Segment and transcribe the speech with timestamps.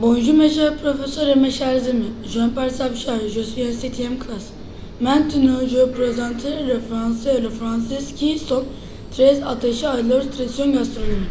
[0.00, 4.16] Bonjour mes chers professeurs et mes chers amis, je m'appelle Sabchar, je suis en 7e
[4.16, 4.50] classe.
[4.98, 8.64] Maintenant, je présenterai le français et le français qui sont
[9.10, 11.28] très attachés à leur tradition gastronomique.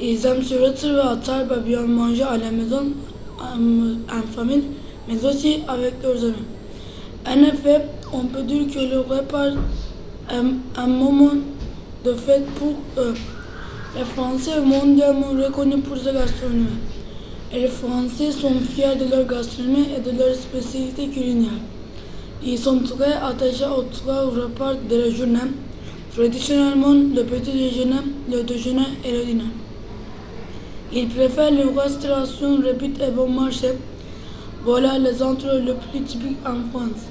[0.00, 2.92] Ils aiment se retrouver à table bien manger à la maison
[3.40, 4.62] en, famille,
[5.08, 6.46] mais aussi avec leurs amis.
[7.26, 9.48] En effet, on peut dire que le repas
[10.30, 11.34] est un moment
[12.04, 13.14] de fête pour eux.
[13.96, 16.78] Les Français mondialement reconnus pour sa gastronomie.
[17.50, 21.60] Et les Français sont fiers de leur gastronomie et de leur spécialité culinaire.
[22.44, 25.38] Ils sont très attachés aux trois repas de la journée,
[26.14, 29.50] traditionnellement le petit déjeuner, le déjeuner et le dîner.
[30.92, 33.68] Ils préfèrent les restaurations rapides et bon marché.
[34.62, 37.06] Voilà les entrées les plus typiques en France.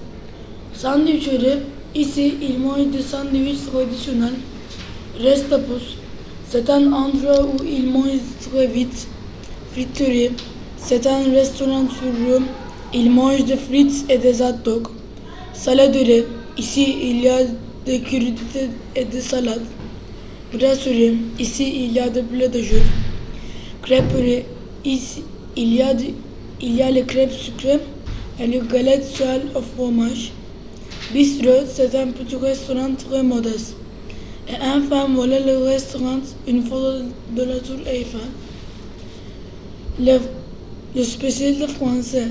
[0.74, 1.63] Sandwicherie,
[1.96, 4.35] ici ils mangent des sandwichs traditionnels.
[5.20, 5.98] Restapus,
[6.48, 9.08] c'est un endroit où ils mangent très vite.
[9.77, 10.31] Friterie,
[10.76, 12.44] c'est un restaurant sur rue.
[12.95, 14.88] Ils mangent des frites et des hot dogs.
[15.54, 16.24] Saladerie,
[16.57, 17.41] ici il y a
[17.85, 19.68] des crudités et des salades.
[20.52, 22.82] Brasserie, ici il y a des plats de jus.
[23.84, 24.46] Crêperie,
[24.84, 25.21] ici
[25.55, 26.05] il y a, de-
[26.59, 27.82] il y a les crêpes sucrées
[28.40, 30.32] et les galettes sales au fromage.
[31.13, 33.76] Bistro, c'est un petit restaurant très modeste.
[34.49, 37.04] Et enfin, voilà le restaurant, une photo
[37.35, 38.21] de la tour Eiffel.
[39.99, 40.20] Le,
[40.95, 42.27] le spécialité français.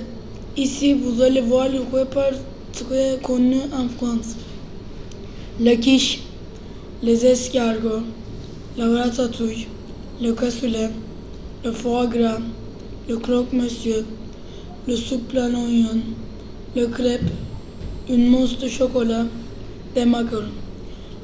[0.56, 2.30] Ici, vous allez voir le repas
[2.72, 4.36] très connu en France.
[5.58, 6.20] La quiche,
[7.02, 8.04] les escargots,
[8.78, 9.66] la ratatouille,
[10.22, 10.90] le cassoulet,
[11.64, 12.38] le foie gras,
[13.08, 14.06] le croque-monsieur,
[14.86, 16.00] le soupe à l'oignon,
[16.76, 17.28] le crêpe,
[18.08, 19.26] une mousse de chocolat,
[19.92, 20.54] des macarons.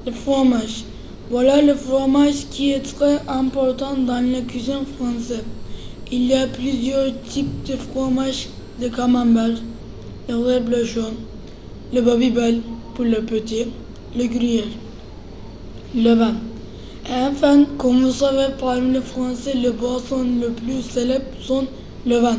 [0.04, 0.82] Le fromage.
[1.30, 5.44] Voilà le fromage qui est très important dans la cuisine française.
[6.14, 9.56] Il y a plusieurs types de fromage, le camembert,
[10.28, 11.14] le reblochon,
[11.91, 12.60] le babybel
[12.94, 13.69] pour le petit,
[14.14, 14.66] le gruyère,
[15.94, 16.34] le vin.
[17.09, 21.66] Et enfin, comme vous savez, parmi les Français, les boissons les plus célèbres sont
[22.04, 22.37] le vin.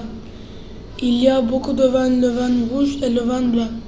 [1.02, 3.74] Il y a beaucoup de vin, le vin rouge et le vin blanc.